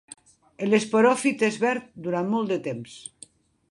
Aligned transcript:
L'esporòfit 0.69 1.45
és 1.51 1.61
verd 1.67 1.95
durant 2.09 2.35
molt 2.35 2.55
de 2.55 2.61
temps. 2.71 3.01